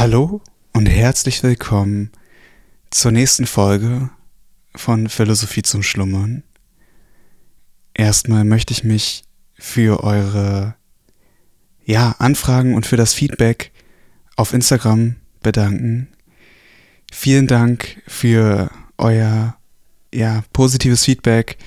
[0.00, 0.40] Hallo
[0.72, 2.10] und herzlich willkommen
[2.88, 4.08] zur nächsten Folge
[4.74, 6.42] von Philosophie zum Schlummern.
[7.92, 9.24] Erstmal möchte ich mich
[9.58, 10.74] für eure
[11.84, 13.72] ja, Anfragen und für das Feedback
[14.36, 16.08] auf Instagram bedanken.
[17.12, 19.54] Vielen Dank für euer
[20.14, 21.58] ja, positives Feedback,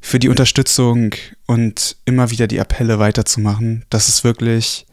[0.00, 1.16] für die Unterstützung
[1.46, 3.84] und immer wieder die Appelle weiterzumachen.
[3.90, 4.86] Das ist wirklich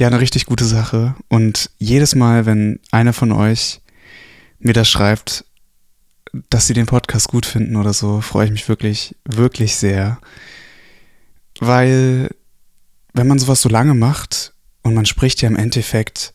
[0.00, 1.14] ja eine richtig gute Sache.
[1.28, 3.80] Und jedes Mal, wenn einer von euch
[4.58, 5.44] mir das schreibt,
[6.50, 10.18] dass sie den Podcast gut finden oder so, freue ich mich wirklich, wirklich sehr.
[11.58, 12.30] Weil,
[13.14, 16.34] wenn man sowas so lange macht und man spricht ja im Endeffekt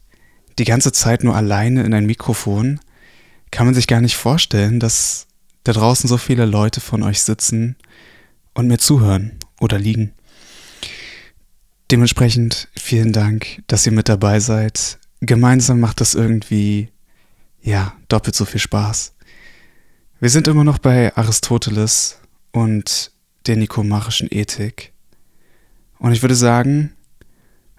[0.57, 2.79] die ganze Zeit nur alleine in ein Mikrofon,
[3.51, 5.27] kann man sich gar nicht vorstellen, dass
[5.63, 7.75] da draußen so viele Leute von euch sitzen
[8.53, 10.13] und mir zuhören oder liegen.
[11.91, 14.97] Dementsprechend vielen Dank, dass ihr mit dabei seid.
[15.19, 16.89] Gemeinsam macht das irgendwie,
[17.61, 19.13] ja, doppelt so viel Spaß.
[20.21, 22.21] Wir sind immer noch bei Aristoteles
[22.53, 23.11] und
[23.45, 24.93] der nikomachischen Ethik.
[25.99, 26.93] Und ich würde sagen,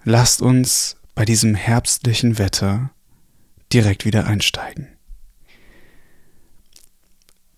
[0.03, 2.91] lasst uns bei diesem herbstlichen Wetter
[3.73, 4.89] direkt wieder einsteigen.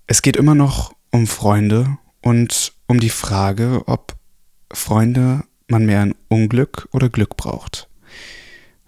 [0.07, 4.15] Es geht immer noch um Freunde und um die Frage, ob
[4.71, 7.87] Freunde man mehr ein Unglück oder Glück braucht.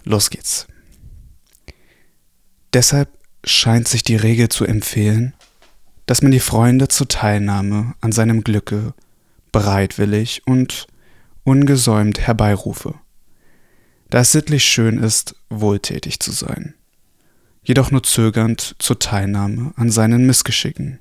[0.03, 0.67] Los geht's.
[2.73, 3.09] Deshalb
[3.44, 5.33] scheint sich die Regel zu empfehlen,
[6.05, 8.94] dass man die Freunde zur Teilnahme an seinem Glücke
[9.52, 10.88] bereitwillig und
[11.44, 12.95] ungesäumt herbeirufe,
[14.09, 16.75] da es sittlich schön ist, wohltätig zu sein,
[17.64, 21.00] jedoch nur zögernd zur Teilnahme an seinen Missgeschicken,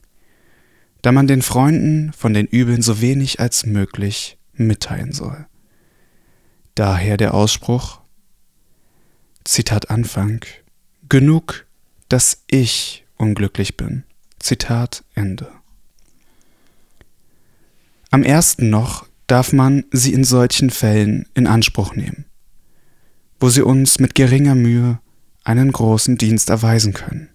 [1.02, 5.46] da man den Freunden von den Übeln so wenig als möglich mitteilen soll.
[6.76, 8.00] Daher der Ausspruch,
[9.44, 10.44] Zitat Anfang,
[11.08, 11.64] genug,
[12.10, 14.04] dass ich unglücklich bin.
[14.38, 15.50] Zitat Ende.
[18.10, 22.26] Am ersten noch darf man sie in solchen Fällen in Anspruch nehmen,
[23.40, 25.00] wo sie uns mit geringer Mühe
[25.44, 27.30] einen großen Dienst erweisen können.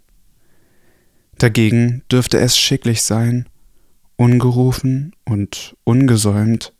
[1.40, 3.50] Dagegen dürfte es schicklich sein,
[4.18, 6.74] ungerufen und ungesäumt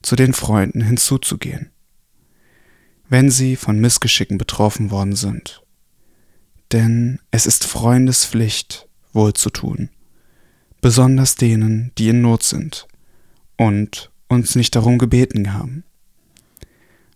[0.00, 1.70] zu den Freunden hinzuzugehen,
[3.08, 5.62] wenn sie von Missgeschicken betroffen worden sind.
[6.72, 9.88] Denn es ist Freundespflicht, wohl zu tun,
[10.80, 12.86] besonders denen, die in Not sind
[13.56, 15.84] und uns nicht darum gebeten haben,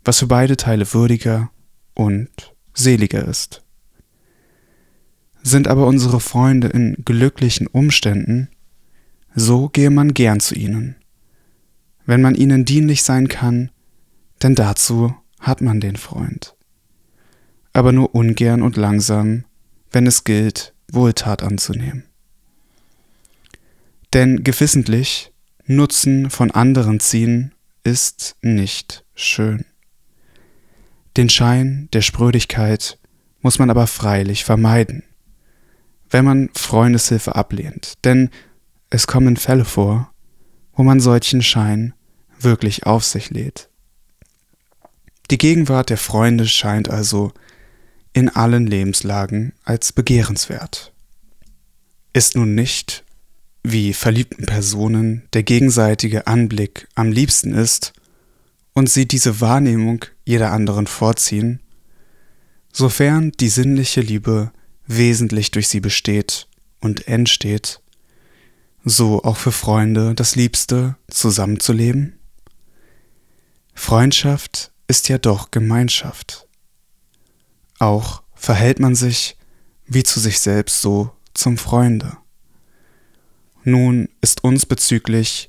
[0.05, 1.51] was für beide Teile würdiger
[1.95, 2.31] und
[2.73, 3.63] seliger ist.
[5.43, 8.49] Sind aber unsere Freunde in glücklichen Umständen,
[9.35, 10.97] so gehe man gern zu ihnen,
[12.07, 13.71] wenn man ihnen dienlich sein kann,
[14.43, 16.57] denn dazu hat man den Freund.
[17.73, 19.45] Aber nur ungern und langsam,
[19.91, 22.05] wenn es gilt, Wohltat anzunehmen.
[24.13, 25.33] Denn gewissentlich
[25.67, 27.55] Nutzen von anderen ziehen
[27.85, 29.65] ist nicht schön.
[31.17, 32.99] Den Schein der Sprödigkeit
[33.41, 35.03] muss man aber freilich vermeiden,
[36.11, 38.31] wenn man Freundeshilfe ablehnt, denn
[38.91, 40.13] es kommen Fälle vor,
[40.75, 41.95] wo man solchen Schein
[42.39, 43.69] wirklich auf sich lädt.
[45.33, 47.33] Die Gegenwart der Freunde scheint also
[48.13, 50.93] in allen Lebenslagen als begehrenswert.
[52.13, 53.03] Ist nun nicht,
[53.63, 57.95] wie verliebten Personen der gegenseitige Anblick am liebsten ist
[58.75, 61.61] und sie diese Wahrnehmung jeder anderen vorziehen,
[62.71, 64.53] sofern die sinnliche Liebe
[64.87, 66.47] wesentlich durch sie besteht
[66.79, 67.81] und entsteht,
[68.85, 72.19] so auch für Freunde das Liebste, zusammenzuleben?
[73.73, 76.47] Freundschaft ist ja doch Gemeinschaft.
[77.79, 79.39] Auch verhält man sich
[79.87, 82.19] wie zu sich selbst so zum Freunde.
[83.65, 85.49] Nun ist uns bezüglich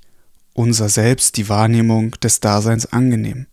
[0.53, 3.47] unser Selbst die Wahrnehmung des Daseins angenehm,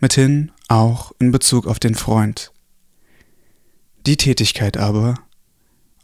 [0.00, 2.50] mithin auch in Bezug auf den Freund.
[4.04, 5.14] Die Tätigkeit aber,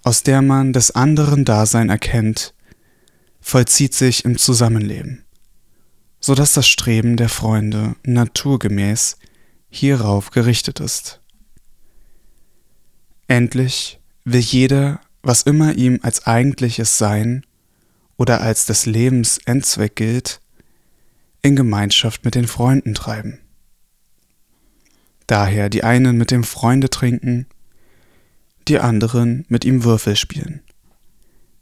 [0.05, 2.55] aus der man des anderen Dasein erkennt,
[3.41, 5.25] vollzieht sich im Zusammenleben,
[6.21, 9.17] so dass das Streben der Freunde naturgemäß
[9.71, 11.21] hierauf gerichtet ist.
[13.27, 17.45] Endlich will jeder, was immer ihm als eigentliches Sein
[18.17, 20.41] oder als des Lebens Endzweck gilt,
[21.43, 23.39] in Gemeinschaft mit den Freunden treiben.
[25.27, 27.47] Daher die einen mit dem Freunde trinken,
[28.67, 30.63] die anderen mit ihm Würfel spielen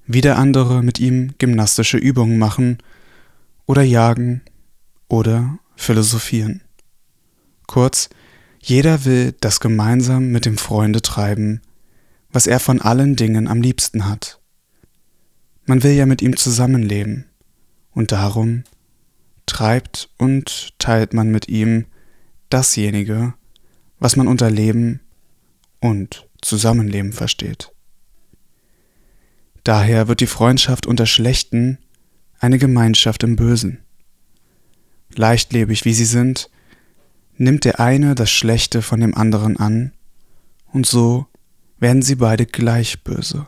[0.06, 2.78] wieder andere mit ihm gymnastische Übungen machen
[3.66, 4.42] oder jagen
[5.08, 6.62] oder philosophieren.
[7.66, 8.08] Kurz,
[8.66, 11.62] Jeder will das gemeinsam mit dem Freunde treiben,
[12.32, 14.40] was er von allen Dingen am liebsten hat.
[15.66, 17.26] Man will ja mit ihm zusammenleben,
[17.92, 18.64] und darum
[19.46, 21.86] treibt und teilt man mit ihm
[22.50, 23.34] dasjenige,
[24.00, 24.98] was man unter Leben
[25.78, 27.70] und Zusammenleben versteht.
[29.62, 31.78] Daher wird die Freundschaft unter Schlechten
[32.38, 33.78] eine Gemeinschaft im Bösen.
[35.14, 36.50] Leichtlebig wie sie sind,
[37.36, 39.92] nimmt der eine das Schlechte von dem anderen an,
[40.72, 41.26] und so
[41.78, 43.46] werden sie beide gleich böse.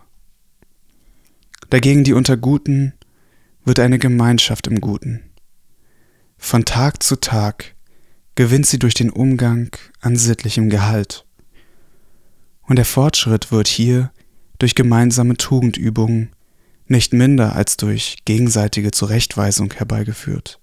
[1.71, 2.95] Dagegen die unter Guten
[3.65, 5.23] wird eine Gemeinschaft im Guten.
[6.39, 7.75] Von Tag zu Tag
[8.35, 11.27] gewinnt sie durch den Umgang an sittlichem Gehalt.
[12.63, 14.13] Und der Fortschritt wird hier
[14.59, 16.31] durch gemeinsame Tugendübungen
[16.91, 20.59] nicht minder als durch gegenseitige Zurechtweisung herbeigeführt.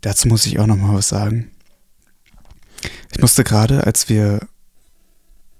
[0.00, 1.50] Dazu muss ich auch noch mal was sagen.
[3.12, 4.40] Ich musste gerade, als wir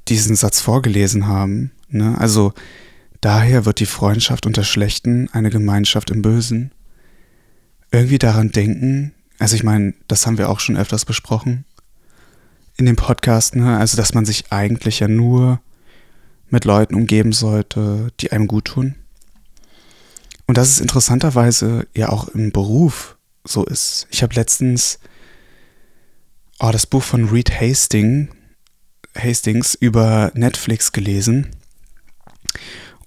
[0.09, 2.53] diesen Satz vorgelesen haben, ne, also
[3.21, 6.73] daher wird die Freundschaft unter Schlechten eine Gemeinschaft im Bösen,
[7.91, 11.65] irgendwie daran denken, also ich meine, das haben wir auch schon öfters besprochen
[12.77, 15.61] in dem Podcast, ne, also dass man sich eigentlich ja nur
[16.51, 18.95] mit Leuten umgeben sollte, die einem gut tun.
[20.47, 24.07] Und dass es interessanterweise ja auch im Beruf so ist.
[24.11, 24.99] Ich habe letztens
[26.61, 28.29] oh, das Buch von Reed Hastings,
[29.17, 31.51] Hastings über Netflix gelesen.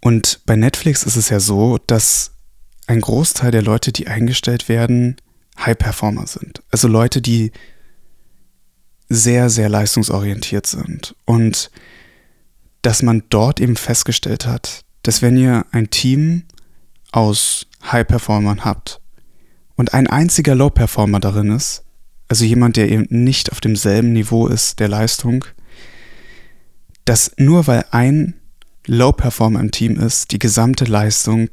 [0.01, 2.31] Und bei Netflix ist es ja so, dass
[2.87, 5.15] ein Großteil der Leute, die eingestellt werden,
[5.59, 6.63] High-Performer sind.
[6.71, 7.51] Also Leute, die
[9.09, 11.15] sehr, sehr leistungsorientiert sind.
[11.25, 11.69] Und
[12.81, 16.43] dass man dort eben festgestellt hat, dass wenn ihr ein Team
[17.11, 19.01] aus High-Performern habt
[19.75, 21.83] und ein einziger Low-Performer darin ist,
[22.27, 25.43] also jemand, der eben nicht auf demselben Niveau ist der Leistung,
[27.05, 28.35] dass nur weil ein
[28.87, 31.49] Low-Performer im Team ist, die gesamte Leistung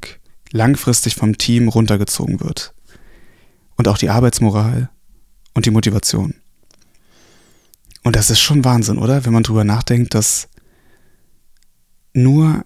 [0.52, 2.74] langfristig vom Team runtergezogen wird.
[3.76, 4.88] Und auch die Arbeitsmoral
[5.54, 6.34] und die Motivation.
[8.02, 9.24] Und das ist schon Wahnsinn, oder?
[9.24, 10.48] Wenn man drüber nachdenkt, dass
[12.22, 12.64] nur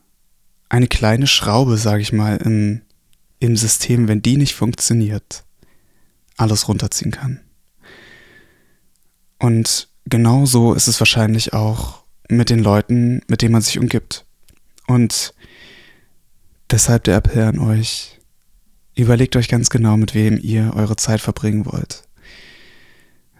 [0.69, 2.82] eine kleine Schraube, sage ich mal, im,
[3.38, 5.44] im System, wenn die nicht funktioniert,
[6.37, 7.40] alles runterziehen kann.
[9.38, 14.25] Und genauso ist es wahrscheinlich auch mit den Leuten, mit denen man sich umgibt.
[14.87, 15.34] Und
[16.70, 18.19] deshalb der Appell an euch,
[18.94, 22.05] überlegt euch ganz genau, mit wem ihr eure Zeit verbringen wollt.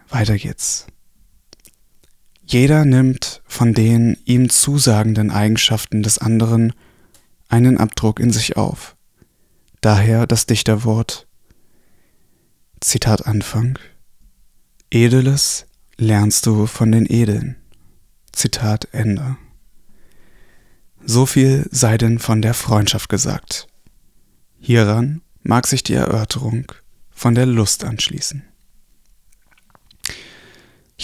[0.09, 0.87] Weiter geht's.
[2.53, 6.75] Jeder nimmt von den ihm zusagenden Eigenschaften des anderen
[7.49, 8.95] einen Abdruck in sich auf.
[9.81, 11.27] Daher das Dichterwort
[12.83, 13.79] Zitat Anfang
[14.91, 15.65] Edeles
[15.97, 17.57] lernst du von den Edeln.
[18.33, 19.39] Zitat Ende.
[21.07, 23.67] So viel sei denn von der Freundschaft gesagt.
[24.61, 26.71] Hieran mag sich die Erörterung
[27.13, 28.45] von der Lust anschließen.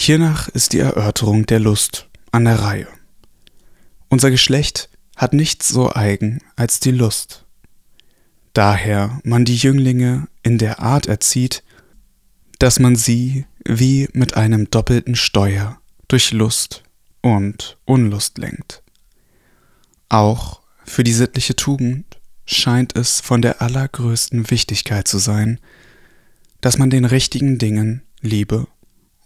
[0.09, 2.87] Hiernach ist die Erörterung der Lust an der Reihe.
[4.09, 7.45] Unser Geschlecht hat nichts so eigen als die Lust.
[8.53, 11.63] Daher man die Jünglinge in der Art erzieht,
[12.57, 16.81] dass man sie wie mit einem doppelten Steuer durch Lust
[17.21, 18.81] und Unlust lenkt.
[20.09, 25.59] Auch für die sittliche Tugend scheint es von der allergrößten Wichtigkeit zu sein,
[26.61, 28.65] dass man den richtigen Dingen Liebe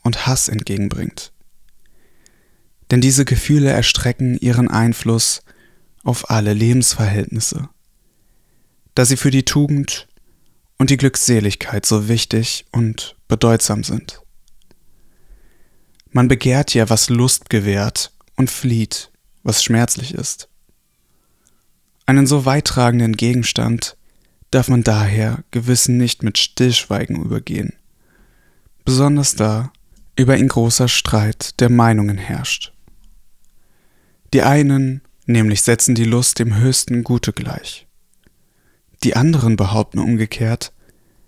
[0.03, 1.33] und Hass entgegenbringt.
[2.91, 5.41] Denn diese Gefühle erstrecken ihren Einfluss
[6.03, 7.69] auf alle Lebensverhältnisse,
[8.93, 10.07] da sie für die Tugend
[10.77, 14.21] und die Glückseligkeit so wichtig und bedeutsam sind.
[16.11, 20.49] Man begehrt ja, was Lust gewährt und flieht, was schmerzlich ist.
[22.05, 23.97] Einen so weittragenden Gegenstand
[24.51, 27.73] darf man daher Gewissen nicht mit Stillschweigen übergehen,
[28.85, 29.71] besonders da,
[30.15, 32.73] über ihn großer Streit der Meinungen herrscht.
[34.33, 37.87] Die einen nämlich setzen die Lust dem höchsten Gute gleich.
[39.03, 40.73] Die anderen behaupten umgekehrt,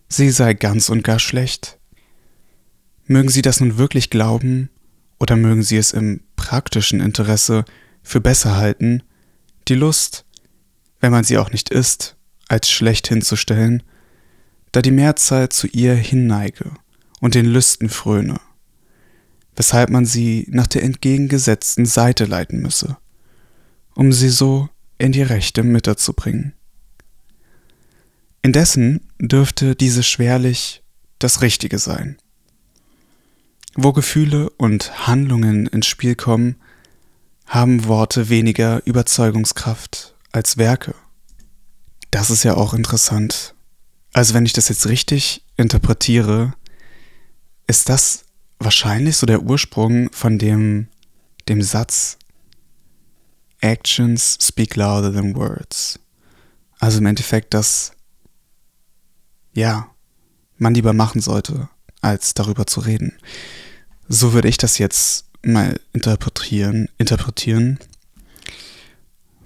[0.08, 1.80] sie sei ganz und gar schlecht.
[3.06, 4.70] Mögen sie das nun wirklich glauben,
[5.20, 7.64] oder mögen sie es im praktischen Interesse
[8.04, 9.02] für besser halten,
[9.68, 10.26] die Lust,
[11.00, 13.84] wenn man sie auch nicht isst, als schlecht hinzustellen,
[14.72, 16.72] da die Mehrzahl zu ihr hinneige
[17.22, 18.40] und den Lüsten fröne
[19.56, 22.98] weshalb man sie nach der entgegengesetzten Seite leiten müsse,
[23.96, 26.54] um sie so in die rechte Mitte zu bringen.
[28.42, 30.84] Indessen dürfte diese schwerlich
[31.20, 32.18] das Richtige sein.
[33.74, 36.56] Wo Gefühle und Handlungen ins Spiel kommen,
[37.46, 40.96] haben Worte weniger Überzeugungskraft als Werke.
[42.12, 43.56] Das ist ja auch interessant.
[44.14, 46.54] Also wenn ich das jetzt richtig interpretiere,
[47.68, 48.25] ist das
[48.60, 50.88] wahrscheinlich so der Ursprung von dem,
[51.48, 52.18] dem Satz
[53.62, 56.00] Actions speak louder than words.
[56.80, 57.94] Also im Endeffekt, dass
[59.54, 59.90] ja,
[60.58, 61.70] man lieber machen sollte,
[62.02, 63.14] als darüber zu reden.
[64.08, 66.90] So würde ich das jetzt mal interpretieren.
[66.98, 67.80] interpretieren.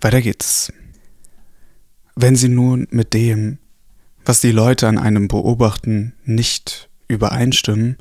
[0.02, 0.74] Weiter geht's.
[2.16, 3.60] Wenn Sie nun mit dem,
[4.26, 7.98] was die Leute an einem beobachten, nicht übereinstimmen,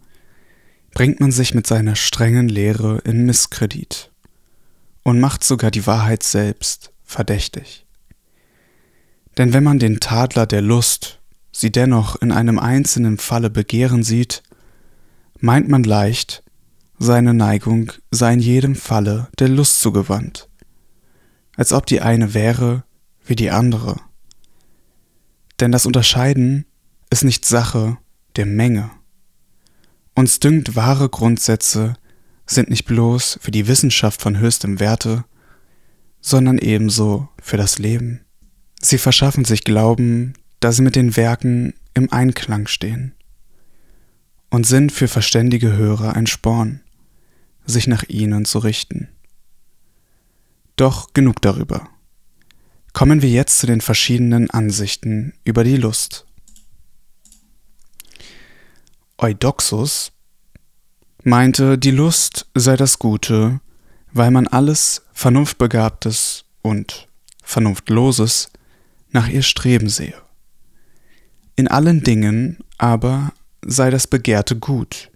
[0.98, 4.10] bringt man sich mit seiner strengen Lehre in Misskredit
[5.04, 7.86] und macht sogar die Wahrheit selbst verdächtig.
[9.36, 11.20] Denn wenn man den Tadler der Lust
[11.52, 14.42] sie dennoch in einem einzelnen Falle begehren sieht,
[15.38, 16.42] meint man leicht,
[16.98, 20.48] seine Neigung sei in jedem Falle der Lust zugewandt,
[21.54, 22.82] als ob die eine wäre
[23.24, 24.00] wie die andere.
[25.60, 26.66] Denn das Unterscheiden
[27.08, 27.98] ist nicht Sache
[28.34, 28.90] der Menge.
[30.18, 31.94] Uns dünkt, wahre Grundsätze
[32.44, 35.24] sind nicht bloß für die Wissenschaft von höchstem Werte,
[36.20, 38.22] sondern ebenso für das Leben.
[38.82, 43.14] Sie verschaffen sich Glauben, da sie mit den Werken im Einklang stehen
[44.50, 46.80] und sind für verständige Hörer ein Sporn,
[47.64, 49.10] sich nach ihnen zu richten.
[50.74, 51.88] Doch genug darüber.
[52.92, 56.27] Kommen wir jetzt zu den verschiedenen Ansichten über die Lust.
[59.18, 60.12] Eudoxus
[61.24, 63.60] meinte, die Lust sei das Gute,
[64.12, 67.08] weil man alles Vernunftbegabtes und
[67.42, 68.50] Vernunftloses
[69.10, 70.14] nach ihr streben sehe.
[71.56, 73.32] In allen Dingen aber
[73.62, 75.10] sei das Begehrte gut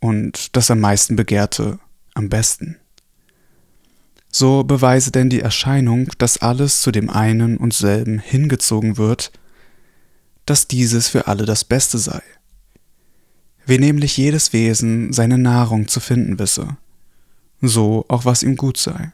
[0.00, 1.78] und das am meisten Begehrte
[2.12, 2.76] am besten.
[4.30, 9.32] So beweise denn die Erscheinung, dass alles zu dem einen und selben hingezogen wird,
[10.44, 12.20] dass dieses für alle das Beste sei
[13.66, 16.76] wie nämlich jedes Wesen seine Nahrung zu finden wisse,
[17.60, 19.12] so auch was ihm gut sei.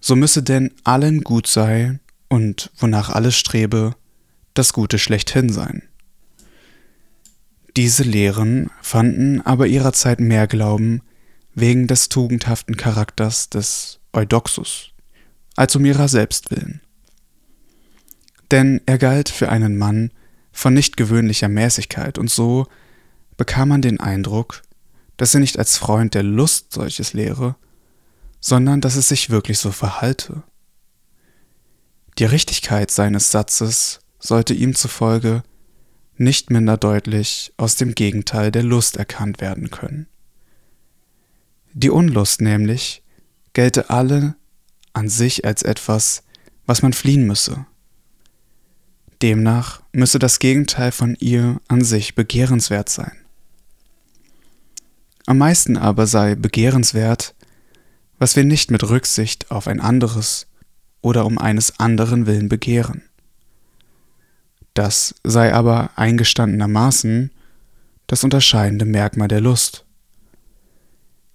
[0.00, 3.94] So müsse denn allen gut sein und wonach alles strebe,
[4.54, 5.82] das Gute schlechthin sein.
[7.76, 11.02] Diese Lehren fanden aber ihrer Zeit mehr Glauben
[11.54, 14.92] wegen des tugendhaften Charakters des Eudoxus,
[15.56, 16.80] als um ihrer selbst willen.
[18.50, 20.10] Denn er galt für einen Mann,
[20.56, 22.66] von nicht gewöhnlicher Mäßigkeit, und so
[23.36, 24.62] bekam man den Eindruck,
[25.18, 27.56] dass er nicht als Freund der Lust solches lehre,
[28.40, 30.42] sondern dass es sich wirklich so verhalte.
[32.18, 35.42] Die Richtigkeit seines Satzes sollte ihm zufolge
[36.16, 40.06] nicht minder deutlich aus dem Gegenteil der Lust erkannt werden können.
[41.74, 43.02] Die Unlust nämlich
[43.52, 44.36] gelte alle
[44.94, 46.22] an sich als etwas,
[46.64, 47.66] was man fliehen müsse,
[49.22, 53.12] Demnach müsse das Gegenteil von ihr an sich begehrenswert sein.
[55.26, 57.34] Am meisten aber sei begehrenswert,
[58.18, 60.46] was wir nicht mit Rücksicht auf ein anderes
[61.00, 63.02] oder um eines anderen willen begehren.
[64.74, 67.30] Das sei aber eingestandenermaßen
[68.06, 69.84] das unterscheidende Merkmal der Lust.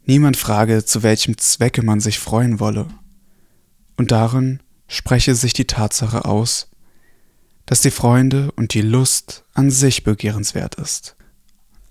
[0.06, 2.88] Niemand frage, zu welchem Zwecke man sich freuen wolle,
[3.98, 6.71] und darin spreche sich die Tatsache aus,
[7.72, 11.16] dass die Freunde und die Lust an sich begehrenswert ist.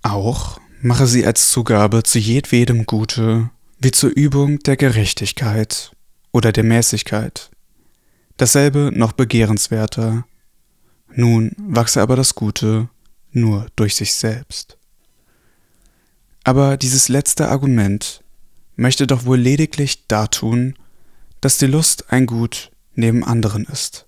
[0.03, 5.93] Auch mache sie als Zugabe zu jedwedem Gute wie zur Übung der Gerechtigkeit
[6.33, 7.51] oder der Mäßigkeit.
[8.37, 10.27] Dasselbe noch begehrenswerter.
[11.15, 12.91] Nun wachse aber das Gute
[13.33, 14.77] nur durch sich selbst.
[16.45, 18.23] Aber dieses letzte Argument
[18.77, 20.75] möchte doch wohl lediglich dartun,
[21.41, 24.07] dass die Lust ein Gut neben anderen ist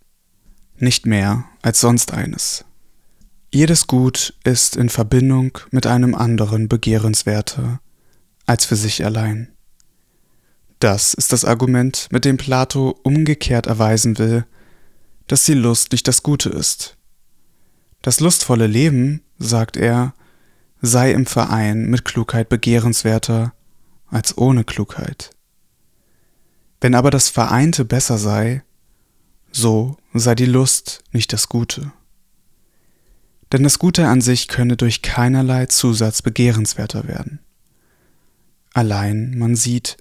[0.83, 2.65] nicht mehr als sonst eines.
[3.53, 7.81] Jedes Gut ist in Verbindung mit einem anderen begehrenswerter
[8.47, 9.49] als für sich allein.
[10.79, 14.45] Das ist das Argument, mit dem Plato umgekehrt erweisen will,
[15.29, 16.97] dass die Lust nicht das Gute ist.
[18.03, 20.15] Das lustvolle Leben, sagt er,
[20.81, 23.53] sei im Verein mit Klugheit begehrenswerter
[24.09, 25.31] als ohne Klugheit.
[26.81, 28.65] Wenn aber das Vereinte besser sei,
[29.53, 31.93] so sei die Lust nicht das Gute.
[33.53, 37.39] Denn das Gute an sich könne durch keinerlei Zusatz begehrenswerter werden.
[38.73, 39.99] Allein man sieht,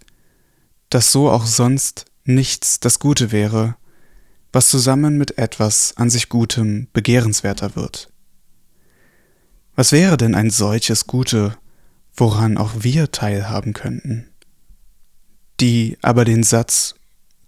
[0.90, 3.76] dass so auch sonst nichts das Gute wäre,
[4.54, 8.10] was zusammen mit etwas an sich Gutem begehrenswerter wird.
[9.76, 11.58] Was wäre denn ein solches Gute,
[12.16, 14.30] woran auch wir teilhaben könnten.
[15.60, 16.96] Die aber den Satz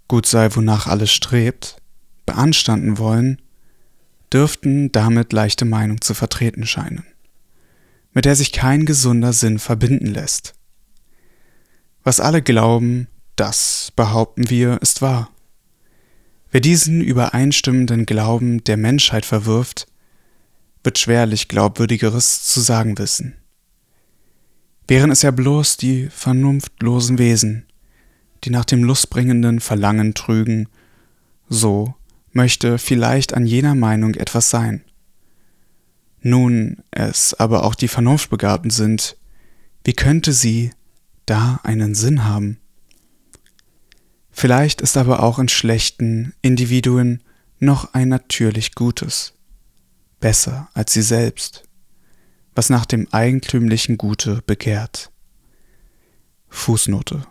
[0.08, 1.78] gut sei, wonach alles strebt,
[2.26, 3.42] beanstanden wollen,
[4.32, 7.06] dürften damit leichte Meinung zu vertreten scheinen,
[8.14, 10.54] mit der sich kein gesunder Sinn verbinden lässt.
[12.04, 15.30] Was alle glauben, das, behaupten wir, ist wahr.
[16.52, 19.88] Wer diesen übereinstimmenden Glauben der Menschheit verwirft,
[20.84, 23.36] wird schwerlich Glaubwürdigeres zu sagen wissen.
[24.88, 27.66] Wären es ja bloß die vernunftlosen Wesen,
[28.44, 30.68] die nach dem lustbringenden Verlangen trügen,
[31.48, 31.96] so
[32.34, 34.84] möchte vielleicht an jener Meinung etwas sein.
[36.22, 39.18] Nun es aber auch die Vernunftbegabten sind,
[39.84, 40.72] wie könnte sie
[41.26, 42.60] da einen Sinn haben?
[44.32, 47.22] Vielleicht ist aber auch in schlechten Individuen
[47.60, 49.34] noch ein natürlich Gutes,
[50.20, 51.64] besser als sie selbst,
[52.56, 55.12] was nach dem eigentümlichen Gute begehrt.
[56.50, 57.26] Fußnote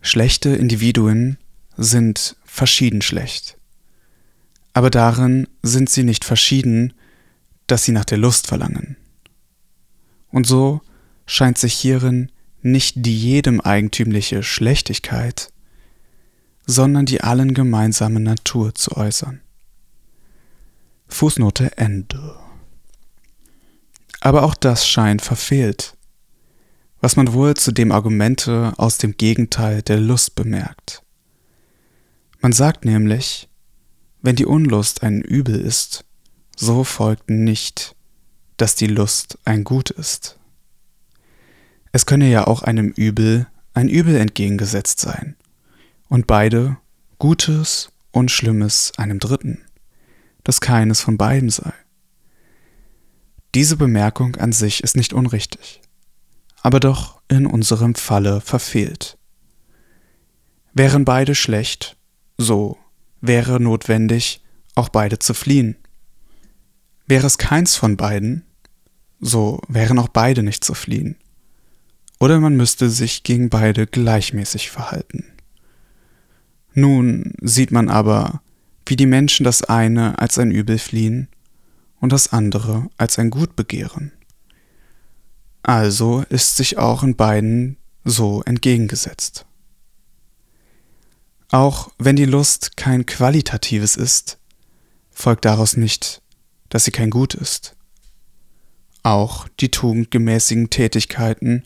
[0.00, 1.38] Schlechte Individuen
[1.76, 3.58] sind verschieden schlecht.
[4.74, 6.94] Aber darin sind sie nicht verschieden,
[7.66, 8.96] dass sie nach der Lust verlangen.
[10.30, 10.80] Und so
[11.26, 12.30] scheint sich hierin
[12.62, 15.52] nicht die jedem eigentümliche Schlechtigkeit,
[16.64, 19.40] sondern die allen gemeinsame Natur zu äußern.
[21.08, 22.36] Fußnote Ende.
[24.20, 25.96] Aber auch das scheint verfehlt,
[27.00, 31.03] was man wohl zu dem Argumente aus dem Gegenteil der Lust bemerkt.
[32.44, 33.48] Man sagt nämlich,
[34.20, 36.04] wenn die Unlust ein Übel ist,
[36.54, 37.96] so folgt nicht,
[38.58, 40.38] dass die Lust ein Gut ist.
[41.92, 45.36] Es könne ja auch einem Übel ein Übel entgegengesetzt sein,
[46.10, 46.76] und beide,
[47.18, 49.62] Gutes und Schlimmes, einem Dritten,
[50.42, 51.72] dass keines von beiden sei.
[53.54, 55.80] Diese Bemerkung an sich ist nicht unrichtig
[56.64, 59.18] aber doch in unserem Falle verfehlt.
[60.74, 61.93] Wären beide schlecht,
[62.36, 62.78] so
[63.20, 64.42] wäre notwendig,
[64.74, 65.76] auch beide zu fliehen.
[67.06, 68.44] Wäre es keins von beiden,
[69.20, 71.16] so wären auch beide nicht zu fliehen.
[72.20, 75.24] Oder man müsste sich gegen beide gleichmäßig verhalten.
[76.74, 78.40] Nun sieht man aber,
[78.86, 81.28] wie die Menschen das eine als ein Übel fliehen
[82.00, 84.12] und das andere als ein Gut begehren.
[85.62, 89.46] Also ist sich auch in beiden so entgegengesetzt.
[91.54, 94.38] Auch wenn die Lust kein qualitatives ist,
[95.12, 96.20] folgt daraus nicht,
[96.68, 97.76] dass sie kein Gut ist.
[99.04, 101.64] Auch die tugendgemäßigen Tätigkeiten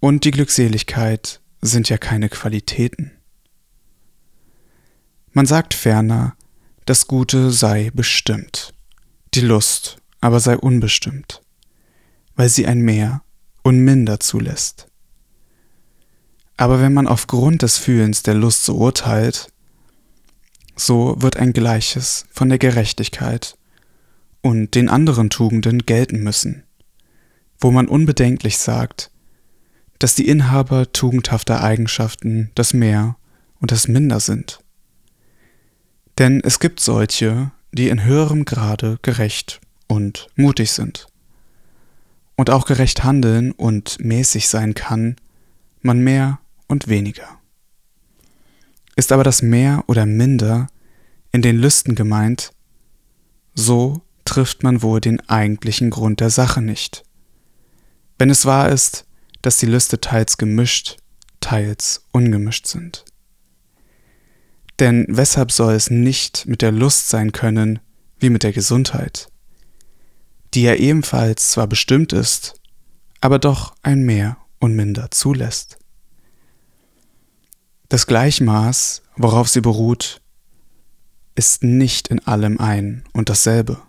[0.00, 3.12] und die Glückseligkeit sind ja keine Qualitäten.
[5.32, 6.36] Man sagt ferner,
[6.86, 8.72] das Gute sei bestimmt,
[9.34, 11.42] die Lust aber sei unbestimmt
[12.36, 13.22] weil sie ein Mehr
[13.62, 14.88] und Minder zulässt.
[16.56, 19.48] Aber wenn man aufgrund des Fühlens der Lust so urteilt,
[20.76, 23.56] so wird ein Gleiches von der Gerechtigkeit
[24.40, 26.64] und den anderen Tugenden gelten müssen,
[27.58, 29.10] wo man unbedenklich sagt,
[29.98, 33.16] dass die Inhaber tugendhafter Eigenschaften das Mehr
[33.60, 34.60] und das Minder sind.
[36.18, 41.06] Denn es gibt solche, die in höherem Grade gerecht und mutig sind
[42.36, 45.16] und auch gerecht handeln und mäßig sein kann,
[45.80, 46.38] man mehr
[46.74, 47.40] und weniger.
[48.96, 50.66] Ist aber das mehr oder minder
[51.32, 52.50] in den Lüsten gemeint,
[53.54, 57.04] so trifft man wohl den eigentlichen Grund der Sache nicht.
[58.18, 59.06] Wenn es wahr ist,
[59.40, 60.98] dass die Lüste teils gemischt,
[61.40, 63.04] teils ungemischt sind.
[64.80, 67.78] Denn weshalb soll es nicht mit der Lust sein können
[68.18, 69.28] wie mit der Gesundheit?
[70.54, 72.54] die ja ebenfalls zwar bestimmt ist,
[73.20, 75.78] aber doch ein Mehr und Minder zulässt.
[77.94, 80.20] Das Gleichmaß, worauf sie beruht,
[81.36, 83.80] ist nicht in allem ein und dasselbe.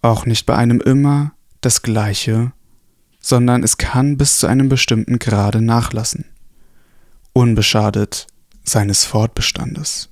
[0.00, 2.52] Auch nicht bei einem immer das Gleiche,
[3.20, 6.24] sondern es kann bis zu einem bestimmten Grade nachlassen,
[7.34, 8.28] unbeschadet
[8.64, 10.08] seines Fortbestandes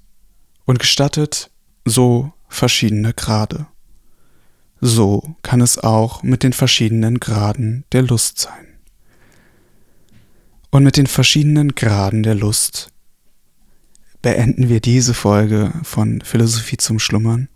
[0.67, 1.51] und gestattet
[1.87, 3.67] so verschiedene Grade.
[4.83, 8.68] So kann es auch mit den verschiedenen Graden der Lust sein.
[10.71, 12.91] Und mit den verschiedenen Graden der Lust
[14.21, 17.49] beenden wir diese Folge von Philosophie zum Schlummern.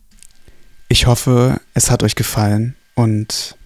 [0.88, 3.57] Ich hoffe, es hat euch gefallen und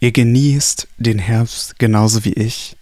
[0.00, 2.76] ihr genießt den Herbst genauso wie ich.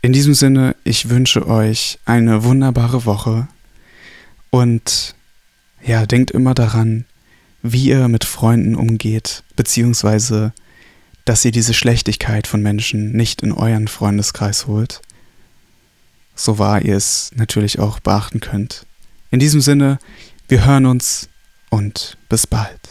[0.00, 3.48] In diesem Sinne, ich wünsche euch eine wunderbare Woche
[4.50, 5.14] und
[5.84, 7.04] ja, denkt immer daran,
[7.62, 10.52] wie ihr mit Freunden umgeht, beziehungsweise
[11.24, 15.00] dass ihr diese Schlechtigkeit von Menschen nicht in euren Freundeskreis holt,
[16.34, 18.86] so wahr ihr es natürlich auch beachten könnt.
[19.30, 19.98] In diesem Sinne,
[20.48, 21.28] wir hören uns
[21.70, 22.83] und bis bald.